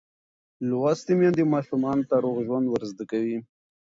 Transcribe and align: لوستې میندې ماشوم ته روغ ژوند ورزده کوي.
لوستې 0.69 1.13
میندې 1.19 1.43
ماشوم 1.53 1.81
ته 2.09 2.15
روغ 2.23 2.37
ژوند 2.47 2.65
ورزده 2.69 3.03
کوي. 3.11 3.37